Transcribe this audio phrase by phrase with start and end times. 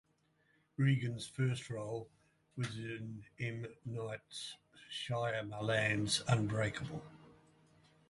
[0.77, 2.09] Regan's first role
[2.57, 3.67] was in M.
[3.85, 4.49] Night
[4.91, 7.03] Shyamalan's "Unbreakable".